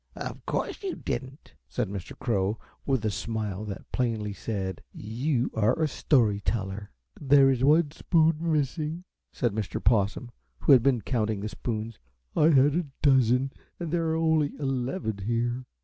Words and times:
"Of 0.15 0.43
course 0.47 0.81
you 0.81 0.95
didn't," 0.95 1.53
said 1.69 1.87
Mr. 1.87 2.17
Crow, 2.17 2.57
with 2.87 3.05
a 3.05 3.11
smile 3.11 3.63
that 3.65 3.91
plainly 3.91 4.33
said: 4.33 4.81
"You 4.91 5.51
are 5.53 5.79
a 5.79 5.87
story 5.87 6.39
teller." 6.39 6.91
"There 7.19 7.51
is 7.51 7.63
one 7.63 7.91
spoon 7.91 8.37
missing," 8.51 9.03
said 9.31 9.53
Mr. 9.53 9.79
Possum, 9.83 10.31
who 10.61 10.71
had 10.71 10.81
been 10.81 11.01
counting 11.01 11.41
the 11.41 11.49
spoons. 11.49 11.99
"I 12.35 12.45
had 12.45 12.73
a 12.73 12.87
dozen 13.03 13.53
and 13.79 13.91
there 13.91 14.07
are 14.09 14.15
only 14.15 14.55
eleven 14.59 15.19
here." 15.19 15.65